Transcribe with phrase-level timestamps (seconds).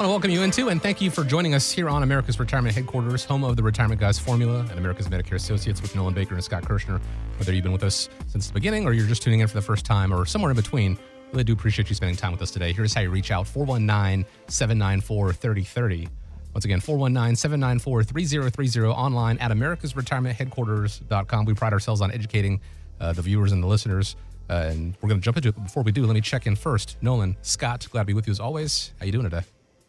[0.00, 2.74] Want to welcome you into and thank you for joining us here on America's Retirement
[2.74, 6.42] Headquarters, home of the Retirement Guys Formula and America's Medicare Associates with Nolan Baker and
[6.42, 6.98] Scott Kirshner.
[7.36, 9.60] Whether you've been with us since the beginning or you're just tuning in for the
[9.60, 10.96] first time or somewhere in between,
[11.32, 12.72] really do appreciate you spending time with us today.
[12.72, 16.08] Here's how you reach out 419 794 3030.
[16.54, 21.44] Once again, 419 794 3030 online at americasretirementheadquarters.com.
[21.44, 22.62] We pride ourselves on educating
[23.02, 24.16] uh, the viewers and the listeners.
[24.48, 25.56] Uh, and we're going to jump into it.
[25.56, 26.96] But before we do, let me check in first.
[27.02, 28.94] Nolan, Scott, glad to be with you as always.
[28.98, 29.42] How you doing today?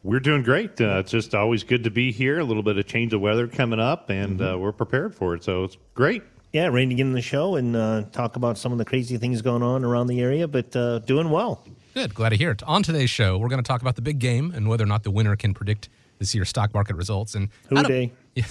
[0.03, 0.81] We're doing great.
[0.81, 2.39] Uh, it's just always good to be here.
[2.39, 4.55] A little bit of change of weather coming up, and mm-hmm.
[4.55, 5.43] uh, we're prepared for it.
[5.43, 6.23] So it's great.
[6.53, 9.17] Yeah, ready to get in the show and uh, talk about some of the crazy
[9.17, 11.63] things going on around the area, but uh, doing well.
[11.93, 12.15] Good.
[12.15, 12.63] Glad to hear it.
[12.63, 15.03] On today's show, we're going to talk about the big game and whether or not
[15.03, 15.87] the winner can predict
[16.19, 17.35] this year's stock market results.
[17.35, 18.11] And Who Dey?
[18.33, 18.45] Yeah.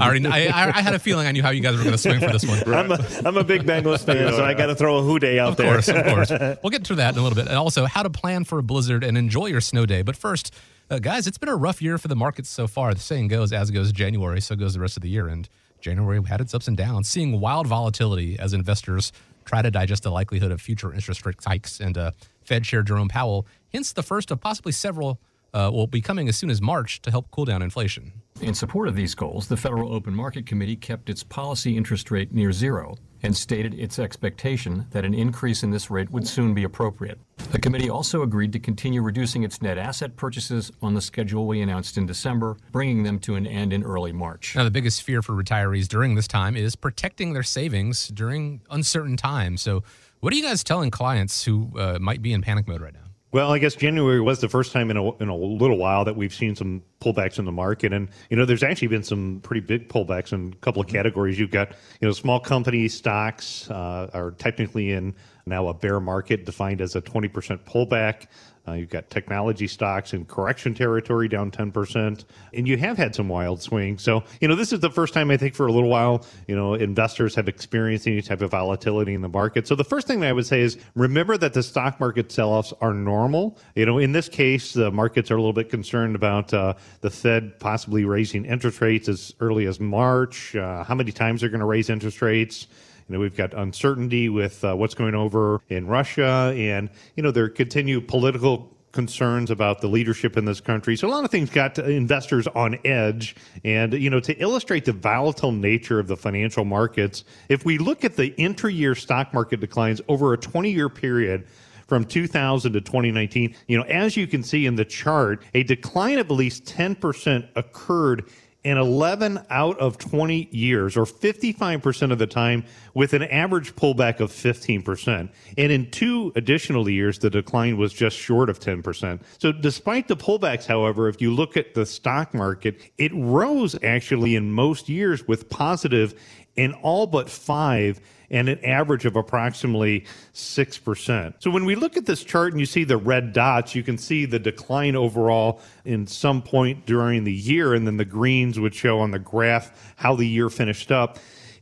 [0.00, 1.98] I, already, I, I, had a feeling I knew how you guys were going to
[1.98, 2.58] swing for this one.
[2.74, 5.38] I'm, a, I'm a big Bengals fan, so I got to throw a Who Dey
[5.38, 5.78] out of there.
[5.78, 6.04] Of course, of
[6.40, 6.58] course.
[6.60, 7.46] We'll get to that in a little bit.
[7.46, 10.02] And also, how to plan for a blizzard and enjoy your snow day.
[10.02, 10.52] But first,
[10.90, 12.94] uh, guys, it's been a rough year for the markets so far.
[12.94, 15.28] The saying goes, as goes January, so goes the rest of the year.
[15.28, 15.48] And
[15.80, 19.12] January had its ups and downs, seeing wild volatility as investors
[19.44, 21.80] try to digest the likelihood of future interest rate hikes.
[21.80, 22.12] And uh,
[22.44, 25.18] Fed Chair Jerome Powell hints the first of possibly several
[25.54, 28.12] uh, will be coming as soon as March to help cool down inflation.
[28.40, 32.32] In support of these goals, the Federal Open Market Committee kept its policy interest rate
[32.32, 36.64] near zero and stated its expectation that an increase in this rate would soon be
[36.64, 37.20] appropriate.
[37.52, 41.60] The committee also agreed to continue reducing its net asset purchases on the schedule we
[41.60, 44.56] announced in December, bringing them to an end in early March.
[44.56, 49.16] Now, the biggest fear for retirees during this time is protecting their savings during uncertain
[49.16, 49.62] times.
[49.62, 49.84] So,
[50.20, 53.01] what are you guys telling clients who uh, might be in panic mode right now?
[53.32, 56.14] Well, I guess January was the first time in a, in a little while that
[56.14, 59.62] we've seen some pullbacks in the market, and you know, there's actually been some pretty
[59.62, 61.38] big pullbacks in a couple of categories.
[61.38, 65.14] You've got you know, small company stocks uh, are technically in
[65.46, 67.30] now a bear market, defined as a 20%
[67.64, 68.26] pullback.
[68.66, 72.24] Uh, you've got technology stocks in correction territory down 10%,
[72.54, 74.02] and you have had some wild swings.
[74.02, 76.54] So, you know, this is the first time I think for a little while, you
[76.54, 79.66] know, investors have experienced any type of volatility in the market.
[79.66, 82.50] So, the first thing that I would say is remember that the stock market sell
[82.50, 83.58] offs are normal.
[83.74, 87.10] You know, in this case, the markets are a little bit concerned about uh, the
[87.10, 91.60] Fed possibly raising interest rates as early as March, uh, how many times they're going
[91.60, 92.68] to raise interest rates.
[93.08, 97.30] You know, we've got uncertainty with uh, what's going over in Russia, and you know
[97.30, 100.96] there continue political concerns about the leadership in this country.
[100.96, 103.34] So a lot of things got investors on edge.
[103.64, 108.04] And, you know, to illustrate the volatile nature of the financial markets, if we look
[108.04, 111.46] at the intra-year stock market declines over a 20-year period,
[111.88, 116.18] from 2000 to 2019, you know, as you can see in the chart, a decline
[116.18, 118.30] of at least 10% occurred
[118.64, 122.64] in 11 out of 20 years, or 55% of the time,
[122.94, 125.28] with an average pullback of 15%.
[125.58, 129.20] And in two additional years, the decline was just short of 10%.
[129.38, 134.36] So, despite the pullbacks, however, if you look at the stock market, it rose actually
[134.36, 136.14] in most years with positive
[136.56, 138.00] in all but five
[138.32, 141.34] and an average of approximately 6%.
[141.38, 143.98] So when we look at this chart and you see the red dots, you can
[143.98, 148.74] see the decline overall in some point during the year, and then the greens would
[148.74, 151.18] show on the graph how the year finished up.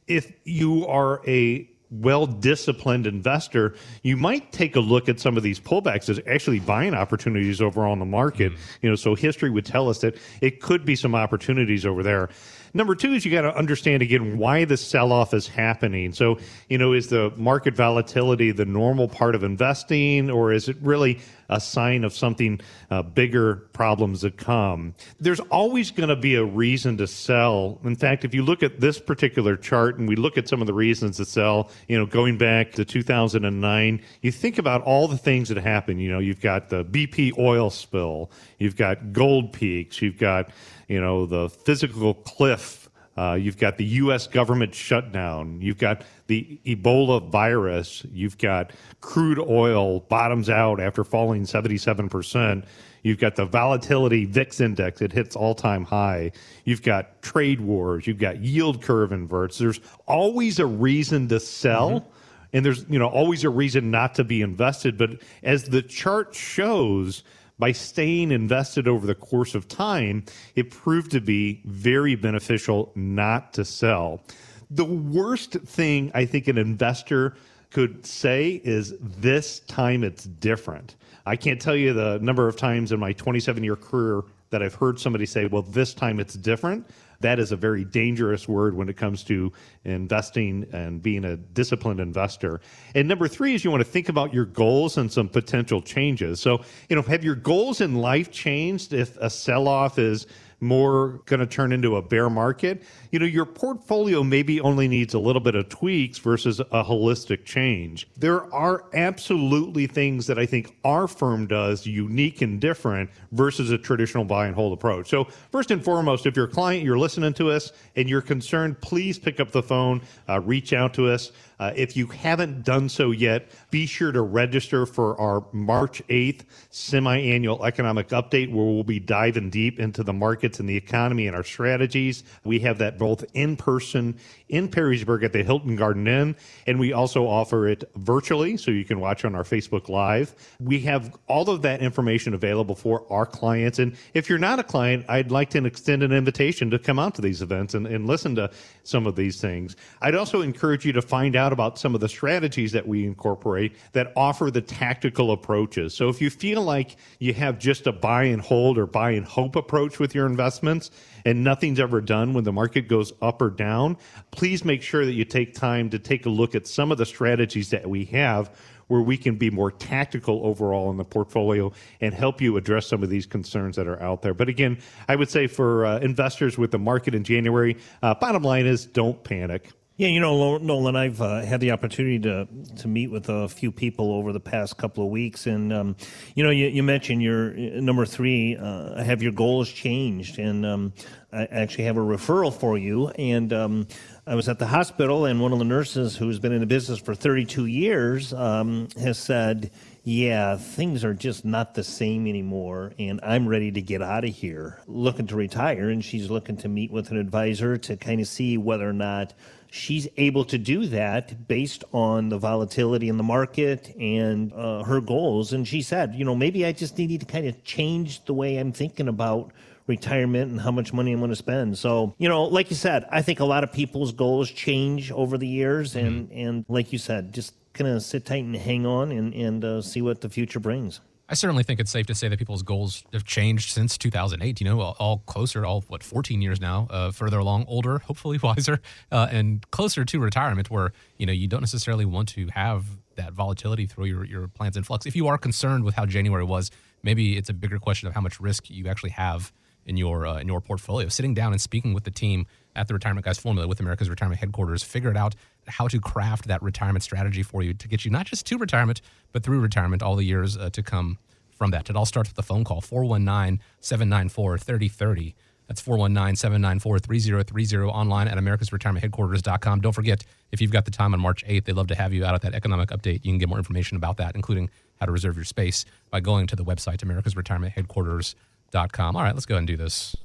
[0.06, 5.42] If you are a well disciplined investor, you might take a look at some of
[5.42, 8.53] these pullbacks as actually buying opportunities overall in the market.
[8.53, 8.62] Mm-hmm.
[8.82, 12.28] You know, so history would tell us that it could be some opportunities over there.
[12.72, 16.12] Number two is you got to understand again why the sell off is happening.
[16.12, 16.38] So,
[16.69, 21.19] you know, is the market volatility the normal part of investing, or is it really
[21.50, 22.58] a sign of something
[22.90, 24.94] uh, bigger problems that come?
[25.18, 27.78] There's always going to be a reason to sell.
[27.84, 30.66] In fact, if you look at this particular chart and we look at some of
[30.66, 35.18] the reasons to sell, you know, going back to 2009, you think about all the
[35.18, 36.00] things that happened.
[36.00, 40.50] You know, you've got the BP oil spill, you've got gold peaks, you've got
[40.91, 42.90] you know, the fiscal cliff.
[43.16, 44.27] Uh, you've got the U.S.
[44.27, 45.60] government shutdown.
[45.60, 48.04] You've got the Ebola virus.
[48.12, 52.65] You've got crude oil bottoms out after falling 77%.
[53.03, 55.03] You've got the volatility VIX index.
[55.03, 56.33] It hits all time high.
[56.65, 58.07] You've got trade wars.
[58.07, 59.59] You've got yield curve inverts.
[59.59, 61.91] There's always a reason to sell.
[61.91, 62.10] Mm-hmm.
[62.53, 64.98] And there's, you know, always a reason not to be invested.
[64.98, 67.22] But as the chart shows,
[67.60, 70.24] by staying invested over the course of time,
[70.57, 74.22] it proved to be very beneficial not to sell.
[74.71, 77.36] The worst thing I think an investor
[77.71, 80.97] could say is this time it's different.
[81.27, 84.74] I can't tell you the number of times in my 27 year career that I've
[84.74, 86.86] heard somebody say, well, this time it's different.
[87.20, 89.52] That is a very dangerous word when it comes to
[89.84, 92.60] investing and being a disciplined investor.
[92.94, 96.41] And number three is you want to think about your goals and some potential changes.
[96.41, 100.26] So, you know, have your goals in life changed if a sell off is
[100.60, 105.15] more going to turn into a bear market, you know, your portfolio maybe only needs
[105.15, 108.09] a little bit of tweaks versus a holistic change.
[108.16, 113.78] There are absolutely things that I think our firm does unique and different versus a
[113.78, 115.09] traditional buy and hold approach.
[115.09, 118.80] So, first and foremost, if you're a client, you're listening to us and you're concerned,
[118.80, 121.33] please pick up the phone, uh, reach out to us.
[121.60, 126.41] Uh, if you haven't done so yet, be sure to register for our March 8th
[126.71, 131.27] semi annual economic update where we'll be diving deep into the markets and the economy
[131.27, 132.24] and our strategies.
[132.45, 134.16] We have that both in person
[134.48, 136.34] in Perrysburg at the Hilton Garden Inn,
[136.66, 140.34] and we also offer it virtually so you can watch on our Facebook Live.
[140.60, 143.78] We have all of that information available for our clients.
[143.78, 147.15] And if you're not a client, I'd like to extend an invitation to come out
[147.16, 148.51] to these events and, and listen to
[148.83, 149.77] some of these things.
[150.01, 153.76] I'd also encourage you to find out about some of the strategies that we incorporate
[153.92, 155.94] that offer the tactical approaches.
[155.94, 159.26] So if you feel like you have just a buy and hold or buy and
[159.26, 160.91] hope approach with your investments
[161.24, 163.97] and nothing's ever done when the market goes up or down,
[164.30, 167.06] please make sure that you take time to take a look at some of the
[167.06, 168.50] strategies that we have
[168.91, 173.04] where we can be more tactical overall in the portfolio and help you address some
[173.04, 174.34] of these concerns that are out there.
[174.34, 178.42] But again, I would say for uh, investors with the market in January, uh, bottom
[178.42, 179.70] line is don't panic.
[180.00, 182.48] Yeah, you know, Nolan, I've uh, had the opportunity to
[182.78, 185.94] to meet with a few people over the past couple of weeks, and um,
[186.34, 188.56] you know, you, you, mentioned your uh, number three.
[188.56, 190.38] Uh, have your goals changed?
[190.38, 190.94] And um,
[191.32, 193.08] I actually have a referral for you.
[193.08, 193.86] And um,
[194.26, 196.98] I was at the hospital, and one of the nurses who's been in the business
[196.98, 199.70] for 32 years um, has said,
[200.03, 204.34] yeah, things are just not the same anymore, and I'm ready to get out of
[204.34, 205.91] here, looking to retire.
[205.91, 209.34] And she's looking to meet with an advisor to kind of see whether or not
[209.70, 215.00] she's able to do that based on the volatility in the market and uh, her
[215.00, 215.52] goals.
[215.52, 218.56] And she said, you know, maybe I just need to kind of change the way
[218.56, 219.52] I'm thinking about
[219.86, 221.78] retirement and how much money I'm going to spend.
[221.78, 225.38] So, you know, like you said, I think a lot of people's goals change over
[225.38, 225.96] the years.
[225.96, 226.38] And, mm-hmm.
[226.38, 229.82] and like you said, just kind of sit tight and hang on and, and uh,
[229.82, 231.00] see what the future brings.
[231.30, 234.60] I certainly think it's safe to say that people's goals have changed since 2008.
[234.60, 238.80] You know, all, closer, all what 14 years now, uh, further along, older, hopefully wiser,
[239.12, 242.84] uh, and closer to retirement, where you know you don't necessarily want to have
[243.15, 245.06] that volatility through your your plans in flux.
[245.06, 246.72] If you are concerned with how January was,
[247.04, 249.53] maybe it's a bigger question of how much risk you actually have
[249.86, 251.09] in your uh, in your portfolio.
[251.09, 254.41] Sitting down and speaking with the team at the Retirement Guys Formula with America's Retirement
[254.41, 255.36] Headquarters, figure it out
[255.70, 259.00] how to craft that retirement strategy for you to get you not just to retirement,
[259.32, 261.18] but through retirement all the years uh, to come
[261.50, 261.90] from that.
[261.90, 265.34] It all starts with a phone call 419 794 3030.
[265.68, 269.80] That's 419 794 3030 online at americasretirementheadquarters.com.
[269.80, 272.25] Don't forget, if you've got the time on March 8th, they'd love to have you
[272.25, 273.25] out at that economic update.
[273.25, 274.68] You can get more information about that, including
[274.99, 279.16] how to reserve your space, by going to the website, americasretirementheadquarters.com.
[279.16, 280.16] All right, let's go ahead and do this.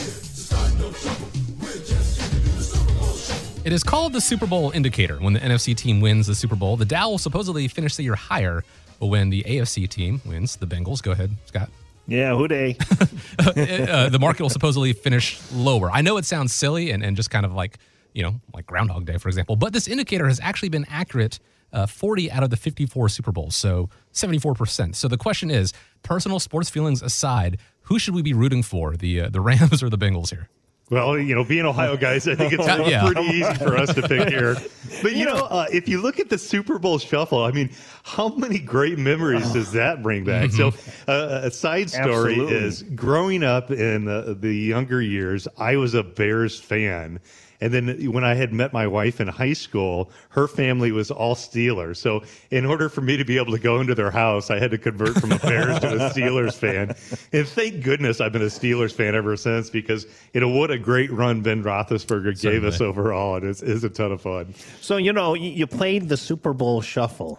[3.62, 5.18] It is called the Super Bowl indicator.
[5.18, 8.14] When the NFC team wins the Super Bowl, the Dow will supposedly finish the year
[8.14, 8.64] higher.
[8.98, 11.68] But when the AFC team wins, the Bengals, go ahead, Scott.
[12.06, 12.76] Yeah, Who Dey?
[13.38, 15.90] uh, the market will supposedly finish lower.
[15.90, 17.76] I know it sounds silly and, and just kind of like,
[18.14, 21.38] you know, like Groundhog Day, for example, but this indicator has actually been accurate
[21.74, 24.94] uh, 40 out of the 54 Super Bowls, so 74%.
[24.96, 29.20] So the question is personal sports feelings aside, who should we be rooting for, the,
[29.20, 30.48] uh, the Rams or the Bengals here?
[30.90, 33.04] Well, you know, being Ohio guys, I think it's yeah.
[33.04, 34.56] pretty easy for us to pick here.
[35.02, 37.70] But you know, uh, if you look at the Super Bowl shuffle, I mean,
[38.02, 40.50] how many great memories does that bring back?
[40.50, 40.76] Mm-hmm.
[40.76, 42.56] So, uh, a side story Absolutely.
[42.56, 47.20] is growing up in uh, the younger years, I was a Bears fan.
[47.60, 51.34] And then when I had met my wife in high school, her family was all
[51.34, 51.98] Steelers.
[51.98, 54.70] So in order for me to be able to go into their house, I had
[54.70, 56.94] to convert from a Bears to a Steelers fan.
[57.32, 60.78] And thank goodness I've been a Steelers fan ever since because you know what a
[60.78, 62.60] great run Ben Roethlisberger Certainly.
[62.60, 63.36] gave us overall.
[63.36, 64.54] And it is, is a ton of fun.
[64.80, 67.38] So you know you played the Super Bowl shuffle.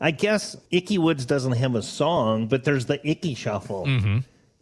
[0.00, 3.84] I guess Ickey Woods doesn't have a song, but there's the Ickey Shuffle.
[3.84, 4.18] Mm-hmm.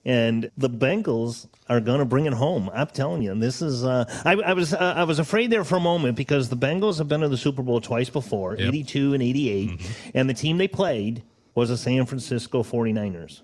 [0.08, 2.70] And the Bengals are going to bring it home.
[2.72, 3.84] I'm telling you, and this is.
[3.84, 6.96] Uh, I, I, was uh, I was afraid there for a moment because the Bengals
[6.96, 8.68] have been to the Super Bowl twice before, yep.
[8.68, 10.10] 82 and 88, mm-hmm.
[10.14, 11.22] and the team they played
[11.54, 13.42] was the San Francisco 49ers.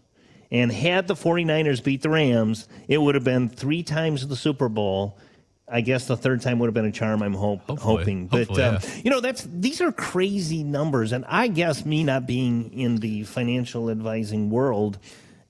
[0.51, 4.71] And had the 49ers beat the Rams, it would have been three times the Super
[4.71, 5.19] Bowl.
[5.69, 7.23] I guess the third time would have been a charm.
[7.23, 7.97] I'm hope, Hopefully.
[7.99, 8.91] hoping, but Hopefully, um, yeah.
[9.05, 13.25] you know that's these are crazy numbers, and I guess me not being in the
[13.25, 14.99] financial advising world,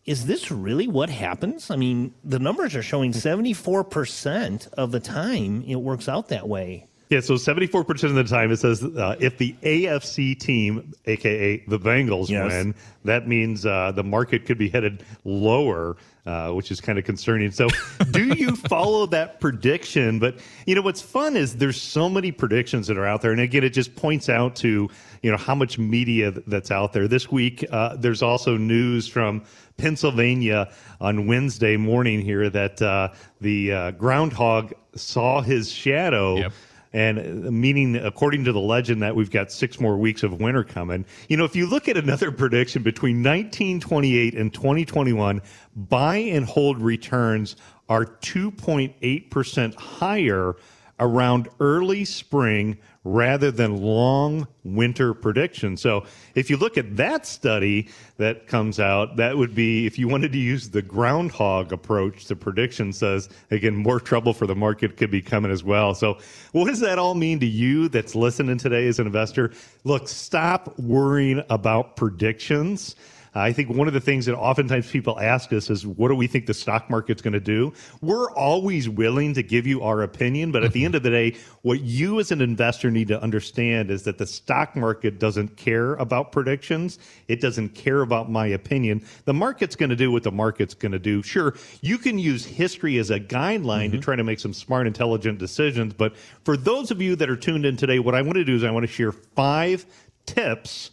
[0.05, 1.71] is this really what happens?
[1.71, 6.49] I mean, the numbers are showing 74 percent of the time it works out that
[6.49, 6.89] way.
[7.15, 11.79] Yeah, so 74% of the time it says uh, if the AFC team, aka the
[11.79, 12.51] Bengals, Yes.
[12.51, 17.05] win, that means uh, the market could be headed lower, uh, which is kind of
[17.05, 17.53] concerning.
[17.53, 17.69] So,
[18.11, 20.19] do you follow that prediction?
[20.19, 23.41] But you know what's fun is there's so many predictions that are out there, and
[23.41, 24.89] again, it just points out to
[25.23, 27.07] you know how much media that's out there.
[27.07, 29.45] This week, uh, there's also news from
[29.77, 36.53] Pennsylvania on Wednesday morning here that uh, the uh, groundhog saw his shadow Yep.
[36.95, 40.65] And uh, meaning according to the legend that we've got six more weeks of winter
[40.65, 41.05] coming.
[41.29, 45.43] You know if you look at another prediction between 1928 and 2021
[45.77, 47.57] buy and hold returns
[47.89, 50.55] are 2.8% higher
[51.01, 55.83] around early spring rather than long winter predictions.
[55.83, 60.09] So if you look at that study that comes out, that would be if you
[60.09, 64.97] wanted to use the groundhog approach, the prediction says again more trouble for the market
[64.97, 65.95] could be coming as well.
[65.95, 66.19] So
[66.53, 69.53] what does that all mean to you that's listening today as an investor?
[69.85, 72.97] Look, stop worrying about predictions.
[73.35, 76.27] I think one of the things that oftentimes people ask us is, what do we
[76.27, 77.73] think the stock market's going to do?
[78.01, 81.37] We're always willing to give you our opinion, but at the end of the day,
[81.63, 85.95] what you as an investor need to understand is that the stock market doesn't care
[85.95, 86.99] about predictions.
[87.27, 89.05] It doesn't care about my opinion.
[89.25, 91.23] The market's going to do what the market's going to do.
[91.23, 94.01] Sure, you can use history as a guideline to mm-hmm.
[94.01, 96.15] try to make some smart, intelligent decisions, but
[96.45, 98.63] for those of you that are tuned in today, what I want to do is
[98.63, 99.85] I want to share five
[100.27, 100.91] tips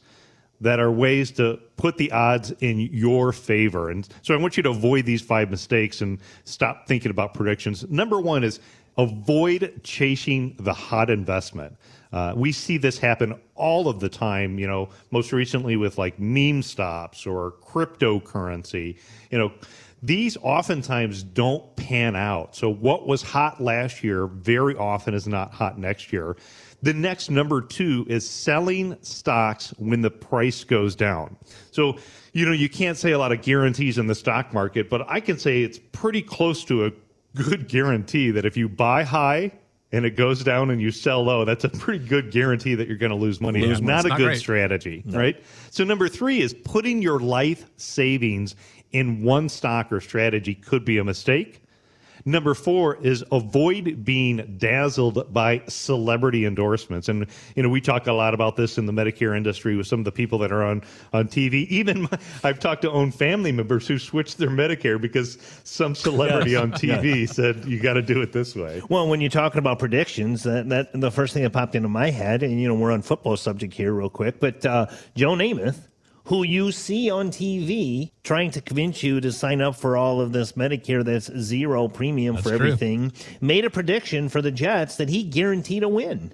[0.61, 3.89] that are ways to put the odds in your favor.
[3.89, 7.89] And so I want you to avoid these five mistakes and stop thinking about predictions.
[7.89, 8.59] Number one is
[8.97, 11.75] avoid chasing the hot investment.
[12.13, 16.19] Uh, we see this happen all of the time, you know, most recently with like
[16.19, 18.97] meme stocks or cryptocurrency.
[19.31, 19.51] You know,
[20.03, 22.55] these oftentimes don't pan out.
[22.55, 26.35] So what was hot last year very often is not hot next year.
[26.83, 31.37] The next number two is selling stocks when the price goes down.
[31.71, 31.97] So,
[32.33, 35.19] you know, you can't say a lot of guarantees in the stock market, but I
[35.19, 36.91] can say it's pretty close to a
[37.35, 39.51] good guarantee that if you buy high
[39.91, 42.97] and it goes down and you sell low, that's a pretty good guarantee that you're
[42.97, 43.61] going to lose money.
[43.61, 44.39] Lose not It's a good great.
[44.39, 45.41] strategy, right?
[45.69, 48.55] So number three is putting your life savings
[48.91, 51.61] in one stock or strategy could be a mistake.
[52.25, 57.09] Number four is avoid being dazzled by celebrity endorsements.
[57.09, 59.99] And, you know, we talk a lot about this in the Medicare industry with some
[59.99, 60.81] of the people that are on,
[61.13, 61.67] on TV.
[61.69, 66.55] Even my, I've talked to own family members who switched their Medicare because some celebrity
[66.55, 68.81] on TV said, you got to do it this way.
[68.89, 72.09] Well, when you're talking about predictions, that, that the first thing that popped into my
[72.09, 75.79] head, and you know, we're on football subject here real quick, but uh, Joe Namath,
[76.25, 80.31] who you see on TV trying to convince you to sign up for all of
[80.31, 82.53] this Medicare that's zero premium for true.
[82.53, 86.33] everything, made a prediction for the Jets that he guaranteed a win.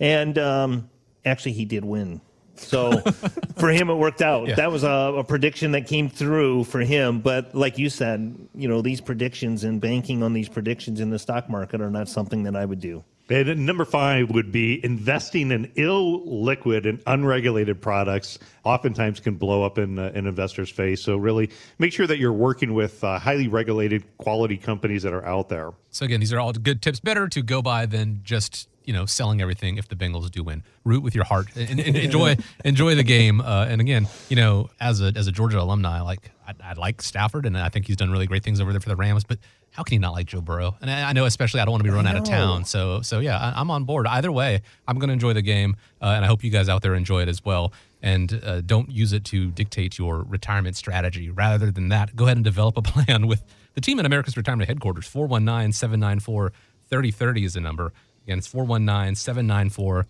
[0.00, 0.90] And um,
[1.24, 2.20] actually, he did win.
[2.56, 3.00] So
[3.56, 4.48] for him, it worked out.
[4.48, 4.54] Yeah.
[4.56, 7.20] That was a, a prediction that came through for him.
[7.20, 11.18] But like you said, you know, these predictions and banking on these predictions in the
[11.18, 13.04] stock market are not something that I would do.
[13.28, 18.38] And number five would be investing in illiquid and unregulated products.
[18.64, 21.02] Oftentimes can blow up in uh, an investor's face.
[21.02, 25.24] So really make sure that you're working with uh, highly regulated quality companies that are
[25.24, 25.72] out there.
[25.90, 27.00] So again, these are all good tips.
[27.00, 30.62] Better to go by than just you know selling everything if the Bengals do win.
[30.84, 33.40] Root with your heart and, and enjoy enjoy the game.
[33.40, 37.00] Uh, and again, you know, as a as a Georgia alumni, like I, I like
[37.00, 39.24] Stafford, and I think he's done really great things over there for the Rams.
[39.24, 39.38] But
[39.74, 40.76] how can you not like Joe Burrow?
[40.80, 42.64] And I, I know, especially, I don't want to be run out of town.
[42.64, 44.06] So so yeah, I, I'm on board.
[44.06, 46.82] Either way, I'm going to enjoy the game, uh, and I hope you guys out
[46.82, 47.72] there enjoy it as well.
[48.00, 51.28] And uh, don't use it to dictate your retirement strategy.
[51.28, 53.42] Rather than that, go ahead and develop a plan with
[53.74, 55.08] the team at America's Retirement Headquarters.
[55.08, 56.52] 419 794
[56.88, 57.92] 3030 is the number.
[58.24, 60.06] Again, it's 419 794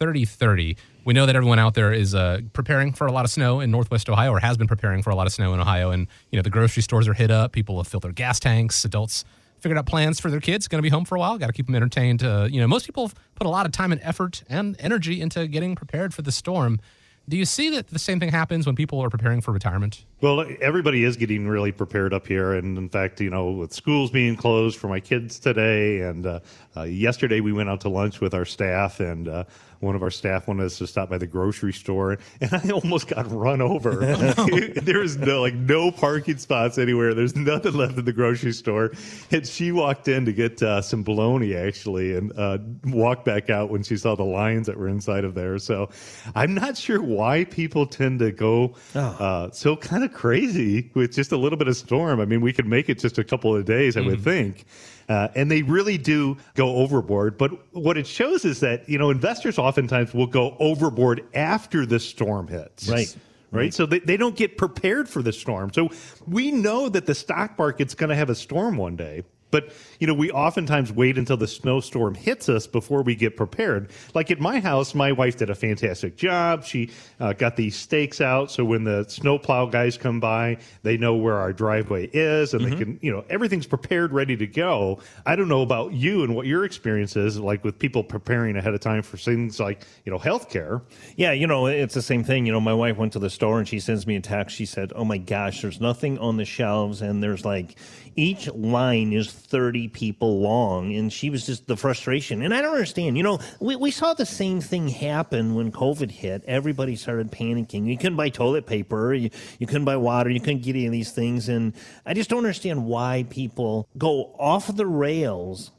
[0.00, 0.78] 3030.
[1.04, 3.70] We know that everyone out there is uh, preparing for a lot of snow in
[3.70, 5.90] Northwest Ohio or has been preparing for a lot of snow in Ohio.
[5.90, 7.52] And, you know, the grocery stores are hit up.
[7.52, 8.82] People have filled their gas tanks.
[8.82, 9.26] Adults
[9.58, 10.68] figured out plans for their kids.
[10.68, 11.36] Going to be home for a while.
[11.36, 12.22] Got to keep them entertained.
[12.22, 15.46] Uh, you know, most people put a lot of time and effort and energy into
[15.46, 16.80] getting prepared for the storm.
[17.28, 20.06] Do you see that the same thing happens when people are preparing for retirement?
[20.20, 24.10] Well, everybody is getting really prepared up here, and in fact, you know, with schools
[24.10, 26.40] being closed for my kids today, and uh,
[26.76, 29.44] uh, yesterday we went out to lunch with our staff, and uh,
[29.78, 33.08] one of our staff wanted us to stop by the grocery store, and I almost
[33.08, 33.94] got run over.
[34.82, 37.14] There's no like no parking spots anywhere.
[37.14, 38.92] There's nothing left in the grocery store,
[39.30, 43.70] and she walked in to get uh, some bologna actually, and uh, walked back out
[43.70, 45.58] when she saw the lines that were inside of there.
[45.58, 45.88] So,
[46.34, 49.00] I'm not sure why people tend to go Oh.
[49.00, 52.20] uh, so kind of crazy with just a little bit of storm.
[52.20, 54.64] I mean, we could make it just a couple of days, I would think.
[55.08, 57.36] Uh, and they really do go overboard.
[57.36, 61.98] But what it shows is that, you know, investors oftentimes will go overboard after the
[61.98, 62.88] storm hits.
[62.88, 63.16] Right.
[63.52, 63.74] Right.
[63.74, 65.72] So they, they don't get prepared for the storm.
[65.72, 65.90] So
[66.28, 69.24] we know that the stock market's going to have a storm one day.
[69.50, 73.90] But, you know, we oftentimes wait until the snowstorm hits us before we get prepared.
[74.14, 76.64] Like at my house, my wife did a fantastic job.
[76.64, 78.50] She uh, got these stakes out.
[78.50, 82.76] So when the snowplow guys come by, they know where our driveway is and they
[82.76, 85.00] can, you know, everything's prepared, ready to go.
[85.26, 88.74] I don't know about you and what your experience is like with people preparing ahead
[88.74, 90.82] of time for things like, you know, healthcare.
[91.16, 92.46] Yeah, you know, it's the same thing.
[92.46, 94.56] You know, my wife went to the store and she sends me a text.
[94.56, 97.02] She said, Oh my gosh, there's nothing on the shelves.
[97.02, 97.76] And there's like,
[98.16, 100.94] each line is 30 people long.
[100.94, 102.42] And she was just the frustration.
[102.42, 103.16] And I don't understand.
[103.16, 106.44] You know, we, we saw the same thing happen when COVID hit.
[106.46, 107.86] Everybody started panicking.
[107.86, 110.92] You couldn't buy toilet paper, you, you couldn't buy water, you couldn't get any of
[110.92, 111.48] these things.
[111.48, 111.74] And
[112.06, 115.72] I just don't understand why people go off the rails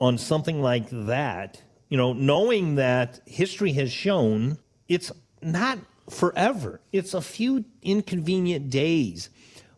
[0.00, 5.10] on something like that, you know, knowing that history has shown it's
[5.40, 5.78] not
[6.10, 9.30] forever, it's a few inconvenient days,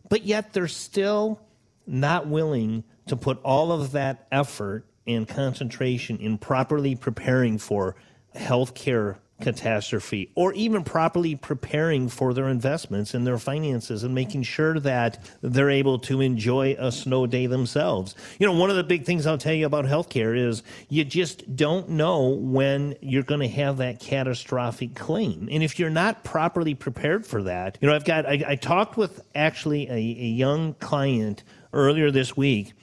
[0.09, 1.41] but yet they're still
[1.87, 7.95] not willing to put all of that effort and concentration in properly preparing for
[8.35, 14.79] healthcare catastrophe or even properly preparing for their investments and their finances and making sure
[14.79, 18.15] that they're able to enjoy a snow day themselves.
[18.39, 21.55] You know, one of the big things I'll tell you about healthcare is you just
[21.55, 25.47] don't know when you're going to have that catastrophic claim.
[25.51, 28.97] And if you're not properly prepared for that, you know, I've got, I, I talked
[28.97, 31.43] with actually a, a young client
[31.77, 32.73] earlier this week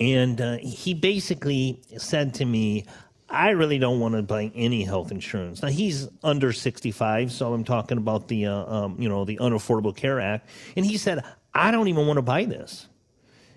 [0.00, 2.86] and uh, he basically said to me,
[3.28, 5.62] I really don't want to buy any health insurance.
[5.62, 9.94] Now he's under 65, so I'm talking about the uh, um, you know the Unaffordable
[9.94, 11.22] Care Act, and he said
[11.54, 12.88] I don't even want to buy this.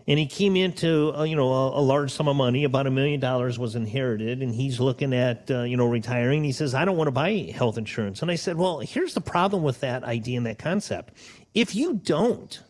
[0.06, 2.92] And he came into uh, you know a, a large sum of money, about a
[2.92, 6.44] million dollars was inherited, and he's looking at uh, you know retiring.
[6.44, 9.22] He says I don't want to buy health insurance, and I said, well, here's the
[9.22, 11.16] problem with that idea and that concept.
[11.56, 12.62] If you don't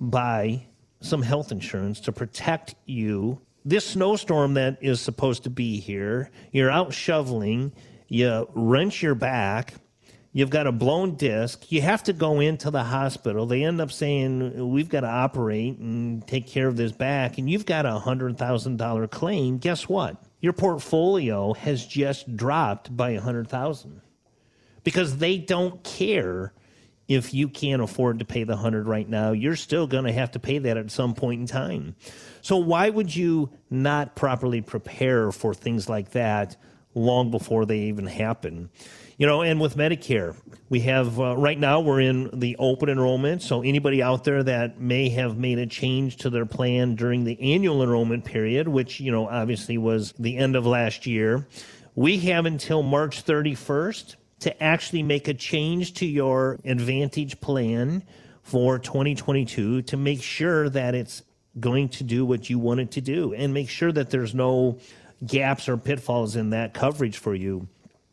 [0.00, 0.66] buy
[1.02, 3.40] some health insurance to protect you.
[3.64, 7.72] This snowstorm that is supposed to be here, you're out shoveling,
[8.08, 9.74] you wrench your back,
[10.32, 13.46] you've got a blown disc, you have to go into the hospital.
[13.46, 17.48] They end up saying, We've got to operate and take care of this back, and
[17.48, 19.58] you've got a $100,000 claim.
[19.58, 20.16] Guess what?
[20.40, 24.00] Your portfolio has just dropped by a 100000
[24.82, 26.52] because they don't care
[27.08, 30.30] if you can't afford to pay the 100 right now you're still going to have
[30.32, 31.96] to pay that at some point in time.
[32.40, 36.56] So why would you not properly prepare for things like that
[36.94, 38.70] long before they even happen?
[39.18, 40.34] You know and with medicare
[40.68, 44.80] we have uh, right now we're in the open enrollment so anybody out there that
[44.80, 49.12] may have made a change to their plan during the annual enrollment period which you
[49.12, 51.46] know obviously was the end of last year
[51.94, 58.02] we have until march 31st to actually make a change to your Advantage plan
[58.42, 61.22] for 2022 to make sure that it's
[61.60, 64.78] going to do what you want it to do and make sure that there's no
[65.24, 67.68] gaps or pitfalls in that coverage for you.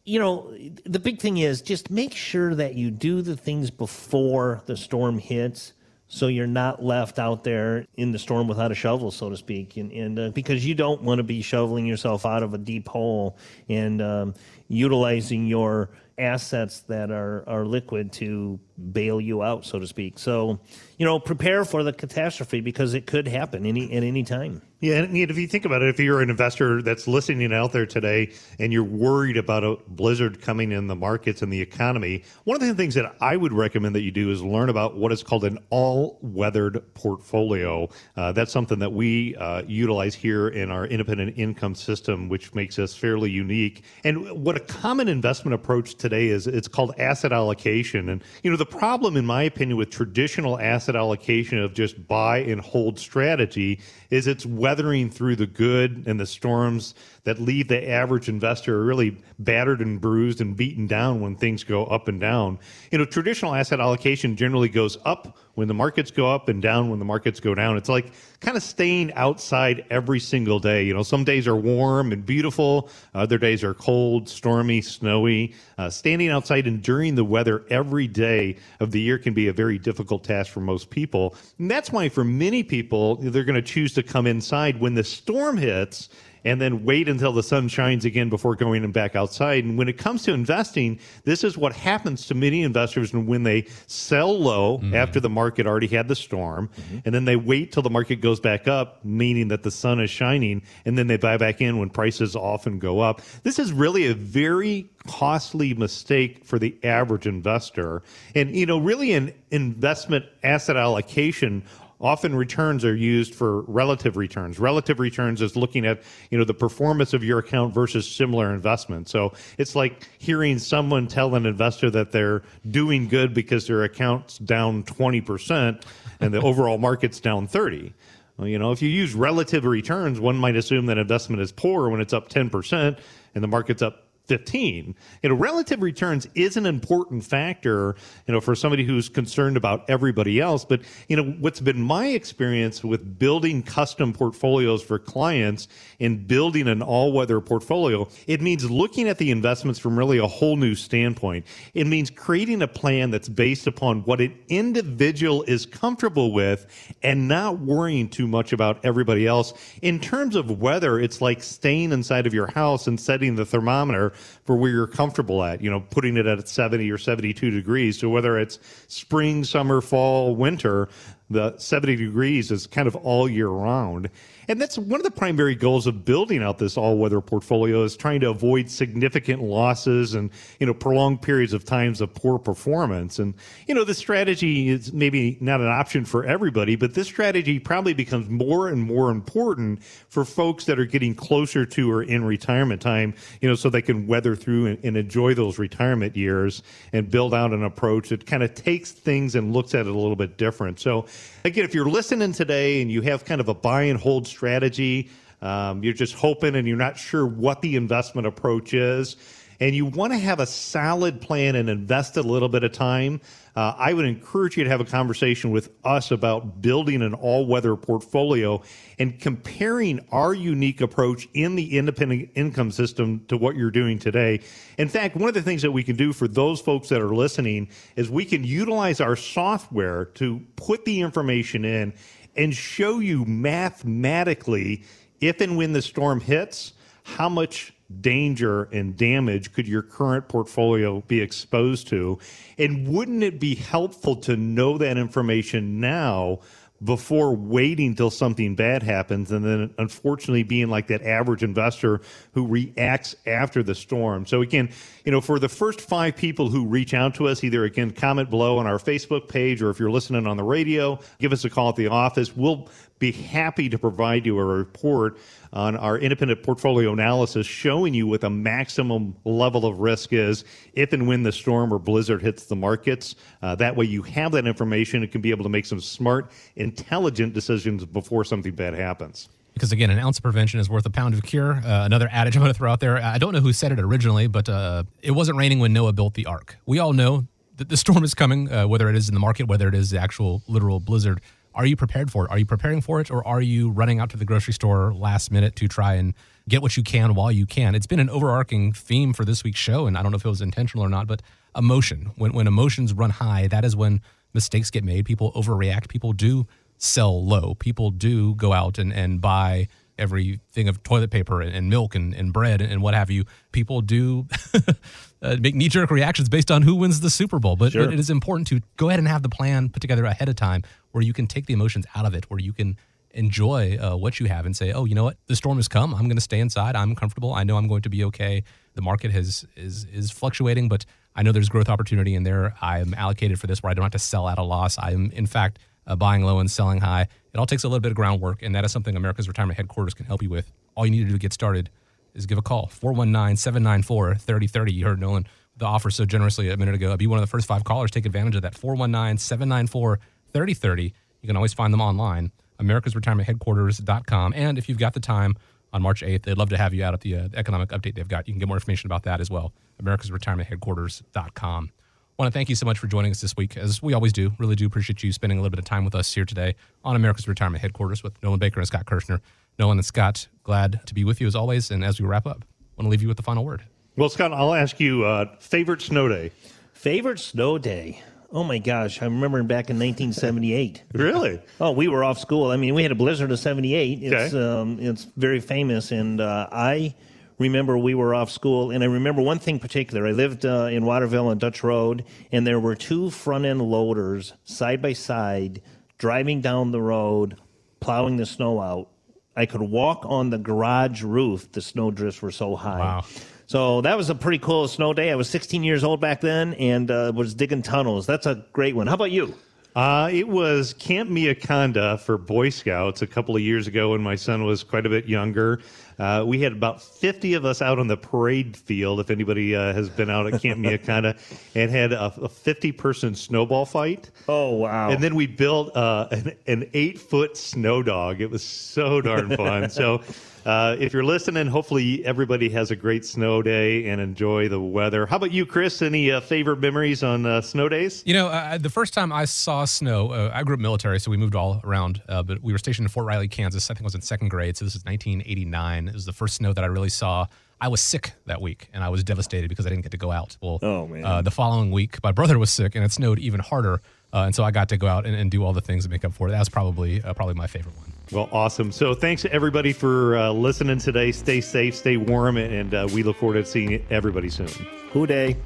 [0.06, 0.54] You know,
[0.86, 5.18] the big thing is just make sure that you do the things before the storm
[5.18, 5.74] hits
[6.10, 9.78] so you're not left out there in the storm without a shovel, so to speak,
[9.78, 12.88] and, and uh, because you don't want to be shoveling yourself out of a deep
[12.88, 13.38] hole
[13.70, 14.34] and um,
[14.70, 18.60] utilizing your assets that are, are liquid to
[18.92, 20.18] bail you out, so to speak.
[20.18, 20.60] So,
[20.98, 24.62] you know, prepare for the catastrophe because it could happen any at any time.
[24.82, 27.86] Yeah, and if you think about it, if you're an investor that's listening out there
[27.86, 32.62] today and you're worried about a blizzard coming in the markets and the economy, one
[32.62, 35.22] of the things that I would recommend that you do is learn about what is
[35.22, 37.90] called an all-weathered portfolio.
[38.16, 42.80] Uh, that's something that we uh, utilize here in our independent income system, which makes
[42.80, 43.84] us fairly unique.
[44.06, 48.10] And what a common investment approach today is, it's called asset allocation.
[48.10, 52.40] And you know, the problem, in my opinion, with traditional asset allocation of just buy
[52.40, 56.94] and hold strategy is it's weathering through the good and the storms
[57.24, 61.86] that leave the average investor really battered and bruised and beaten down when things go
[61.86, 62.60] up and down.
[62.92, 66.90] You know, traditional asset allocation generally goes up when the markets go up and down
[66.90, 67.76] when the markets go down.
[67.76, 70.86] It's like kind of staying outside every single day.
[70.86, 75.54] You know, some days are warm and beautiful, other days are cold, stormy, snowy.
[75.78, 79.78] Uh, standing outside enduring the weather every day of the year can be a very
[79.78, 81.36] difficult task for most people.
[81.58, 85.04] And that's why for many people, they're going to choose to come inside when the
[85.04, 86.08] storm hits
[86.46, 89.64] and then wait until the sun shines again before going and back outside.
[89.64, 93.68] And when it comes to investing, this is what happens to many investors when they
[93.88, 94.96] sell low mm-hmm.
[94.96, 97.00] after the market already had the storm, mm-hmm.
[97.06, 100.10] and then they wait till the market goes back up, meaning that the sun is
[100.10, 103.22] shining, and then they buy back in when prices often go up.
[103.44, 108.02] This is really a very costly mistake for the average investor.
[108.36, 111.64] And, you know, really an investment asset allocation
[112.02, 114.60] often returns are used for relative returns.
[114.60, 119.12] Relative returns is looking at, you know, the performance of your account versus similar investments.
[119.12, 124.38] So it's like hearing someone tell an investor that they're doing good because their account's
[124.38, 125.84] down 20%
[126.20, 127.94] and the overall market's down 30.
[128.38, 131.90] Well, you know, if you use relative returns, one might assume that investment is poor
[131.90, 132.98] when it's up 10%
[133.36, 134.96] and the market's up 15.
[135.24, 137.96] You know, relative returns is an important factor,
[138.28, 140.64] you know, for somebody who's concerned about everybody else.
[140.64, 145.68] But, you know, what's been my experience with building custom portfolios for clients
[146.00, 150.28] and building an all weather portfolio, it means looking at the investments from really a
[150.28, 151.46] whole new standpoint.
[151.74, 156.68] It means creating a plan that's based upon what an individual is comfortable with
[157.02, 159.54] and not worrying too much about everybody else.
[159.82, 164.14] In terms of weather, it's like staying inside of your house and setting the thermometer
[164.46, 168.00] for where you're comfortable at, you know, putting it at 70 or 72 degrees.
[168.00, 170.90] So whether it's spring, summer, fall, winter,
[171.30, 174.10] the 70 degrees is kind of all year round.
[174.50, 178.20] And that's one of the primary goals of building out this all-weather portfolio is trying
[178.22, 183.20] to avoid significant losses and, you know, prolonged periods of times of poor performance.
[183.20, 183.36] And,
[183.68, 187.94] you know, this strategy is maybe not an option for everybody, but this strategy probably
[187.94, 192.82] becomes more and more important for folks that are getting closer to or in retirement
[192.82, 197.12] time, you know, so they can weather through and, and enjoy those retirement years and
[197.12, 200.16] build out an approach that kind of takes things and looks at it a little
[200.16, 200.80] bit different.
[200.80, 201.06] So
[201.44, 205.10] again, if you're listening today and you have kind of a buy and hold strategy.
[205.42, 209.16] Um, you're just hoping and you're not sure what the investment approach is.
[209.62, 213.20] And you want to have a solid plan and invest a little bit of time.
[213.56, 217.46] Uh, I would encourage you to have a conversation with us about building an all
[217.46, 218.62] weather portfolio
[219.00, 224.40] and comparing our unique approach in the independent income system to what you're doing today.
[224.78, 227.14] In fact, one of the things that we can do for those folks that are
[227.14, 231.94] listening is we can utilize our software to put the information in
[232.38, 234.86] and show you mathematically
[235.20, 236.72] if and when the storm hits,
[237.04, 242.20] how much danger and damage could your current portfolio be exposed to?
[242.58, 246.40] And wouldn't it be helpful to know that information now
[246.84, 252.02] before waiting till something bad happens and then unfortunately being like that average investor
[252.34, 254.26] who reacts after the storm.
[254.26, 254.70] So again,
[255.04, 258.30] you know, for the first five people who reach out to us, either again comment
[258.30, 261.50] below on our Facebook page or if you're listening on the radio, give us a
[261.50, 262.36] call at the office.
[262.36, 265.18] We'll be happy to provide you a report
[265.54, 270.94] on our independent portfolio analysis showing you what the maximum level of risk is if
[270.94, 273.16] and when the storm or blizzard hits the markets.
[273.42, 276.32] Uh, that way you have that information and can be able to make some smart,
[276.70, 280.90] intelligent decisions before something bad happens because again, an ounce of prevention is worth a
[280.90, 281.56] pound of cure.
[281.56, 282.98] Uh, another adage I'm going to throw out there.
[282.98, 286.14] I don't know who said it originally, but uh, it wasn't raining when Noah built
[286.14, 286.56] the ark.
[286.66, 287.28] We all know
[287.58, 289.90] that the storm is coming, uh, whether it is in the market, whether it is
[289.90, 291.20] the actual literal blizzard.
[291.54, 292.32] Are you prepared for it?
[292.32, 295.30] Are you preparing for it, or are you running out to the grocery store last
[295.30, 296.14] minute to try and
[296.48, 297.76] get what you can while you can?
[297.76, 300.30] It's been an overarching theme for this week's show, and I don't know if it
[300.30, 301.22] was intentional or not, but
[301.54, 302.12] emotion.
[302.16, 304.00] When when emotions run high, that is when
[304.34, 305.06] mistakes get made.
[305.06, 305.90] People overreact.
[305.90, 306.48] People do
[306.80, 307.54] sell low.
[307.56, 309.68] People do go out and, and buy
[310.00, 313.26] everything of toilet paper and, and milk and, and bread and, and, what have you.
[313.52, 314.28] People do
[315.22, 317.58] uh, make knee jerk reactions based on who wins the Super Bowl.
[317.58, 317.86] But, sure.
[317.86, 320.38] but, it is important to go ahead and have the plan put together ahead of
[320.38, 322.78] time where you can take the emotions out of it, where you can
[323.12, 325.18] enjoy uh, what you have and say, oh, you know what?
[325.28, 325.94] The storm has come.
[325.94, 326.76] I'm going to stay inside.
[326.76, 327.34] I'm comfortable.
[327.34, 328.44] I know I'm going to be okay.
[328.76, 332.56] The market has is is fluctuating, but I know there's growth opportunity in there.
[332.62, 334.78] I'm allocated for this where I don't have to sell at a loss.
[334.78, 335.60] I am, in fact,
[335.90, 337.08] uh, buying low and selling high.
[337.34, 339.94] It all takes a little bit of groundwork, and that is something America's Retirement Headquarters
[339.94, 340.50] can help you with.
[340.76, 341.70] All you need to do to get started
[342.14, 344.74] is give a call 419 794 3030.
[344.74, 346.96] You heard Nolan the offer so generously a minute ago.
[346.96, 347.92] Be one of the first five callers.
[347.92, 350.00] Take advantage of that 419 794
[350.32, 350.94] 3030.
[351.22, 354.34] You can always find them online, americasretirementheadquarters.com.
[354.36, 355.36] And if you've got the time
[355.74, 358.08] on March 8th, they'd love to have you out at the uh, economic update they've
[358.08, 358.28] got.
[358.28, 361.72] You can get more information about that as well, americasretirementheadquarters.com.
[362.20, 364.34] want to thank you so much for joining us this week, as we always do.
[364.38, 366.98] Really do appreciate you spending a little bit of time with us here today on
[366.98, 369.22] America's Retirement Headquarters with Nolan Baker and Scott Kirshner.
[369.58, 371.72] Nolan and Scott, glad to be with you as always.
[371.72, 373.64] And as we wrap up, I want to leave you with the final word.
[373.96, 376.32] Well, Scott, I'll ask you uh, favorite snow day.
[376.74, 378.04] Favorite snow day?
[378.34, 380.84] Oh my gosh, I remember back in 1978.
[380.94, 381.42] really?
[381.62, 382.52] Oh, we were off school.
[382.52, 384.04] I mean, we had a blizzard of 78.
[384.04, 384.46] It's okay.
[384.46, 386.96] um, it's very famous, and uh, I
[387.40, 390.06] remember we were off school, and I remember one thing particular.
[390.06, 394.34] I lived uh, in Waterville on Dutch Road, and there were two front end loaders
[394.44, 395.62] side by side
[395.98, 397.38] driving down the road,
[397.80, 398.90] plowing the snow out.
[399.36, 401.52] I could walk on the garage roof.
[401.52, 402.80] The snow drifts were so high.
[402.80, 403.06] Wow.
[403.48, 405.12] So that was a pretty cool snow day.
[405.12, 408.06] I was 16 years old back then and uh, was digging tunnels.
[408.06, 408.86] That's a great one.
[408.86, 409.34] How about you?
[409.76, 414.16] Uh, it was Camp Miakonda for Boy Scouts a couple of years ago when my
[414.16, 415.62] son was quite a bit younger.
[416.00, 419.74] Uh, we had about 50 of us out on the parade field, if anybody uh,
[419.74, 421.20] has been out at Camp Miakonda,
[421.56, 424.10] and had a, a 50 person snowball fight.
[424.28, 424.90] Oh, wow.
[424.90, 428.22] And then we built uh, an, an eight foot snow dog.
[428.22, 429.70] It was so darn fun.
[429.70, 430.02] so
[430.46, 435.06] uh, if you're listening, hopefully everybody has a great snow day and enjoy the weather.
[435.06, 435.82] How about you, Chris?
[435.82, 438.04] Any uh, favorite memories on uh, snow days?
[438.06, 441.12] You know, uh, the first time I saw snow, uh, I grew up military, so
[441.12, 443.70] we moved all around, uh, but we were stationed in Fort Riley, Kansas.
[443.70, 445.89] I think I was in second grade, so this is 1989.
[445.90, 447.26] It was the first snow that I really saw.
[447.62, 450.12] I was sick that week, and I was devastated because I didn't get to go
[450.12, 450.38] out.
[450.42, 451.24] Well, oh, man.
[451.26, 453.82] the following week, my brother was sick, and it snowed even harder.
[454.12, 455.90] Uh, and so I got to go out and, and, do all the things to
[455.90, 456.32] make up for it.
[456.32, 457.94] That was probably uh, probably my favorite one.
[458.12, 458.72] Well, awesome.
[458.72, 461.12] So thanks to everybody for uh, listening today.
[461.12, 464.48] Stay safe, stay warm, and uh, we look forward to seeing everybody soon.
[464.94, 465.38] Who Dey?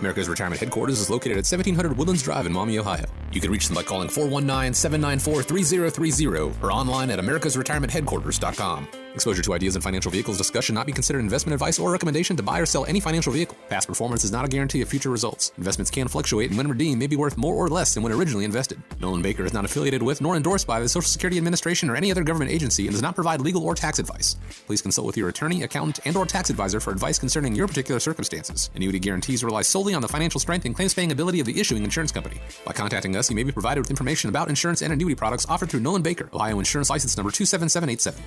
[0.00, 3.06] America's Retirement Headquarters is located at 1700 Woodlands Drive in Maumee, Ohio.
[3.32, 9.05] You can reach them by calling 419 794 3030 or online at americasretirementheadquarters.com.
[9.16, 12.42] Exposure to ideas and financial vehicles discussion not be considered investment advice or recommendation to
[12.42, 13.56] buy or sell any financial vehicle.
[13.70, 15.52] Past performance is not a guarantee of future results.
[15.56, 18.44] Investments can fluctuate and when redeemed may be worth more or less than when originally
[18.44, 18.78] invested.
[19.00, 22.10] Nolan Baker is not affiliated with nor endorsed by the Social Security Administration or any
[22.10, 24.36] other government agency and does not provide legal or tax advice.
[24.66, 27.98] Please consult with your attorney, accountant, and or tax advisor for advice concerning your particular
[27.98, 28.68] circumstances.
[28.74, 31.84] Annuity guarantees rely solely on the financial strength and claims paying ability of the issuing
[31.84, 32.36] insurance company.
[32.66, 35.70] By contacting us, you may be provided with information about insurance and annuity products offered
[35.70, 38.22] through Nolan Baker, Ohio Insurance License Number 27787.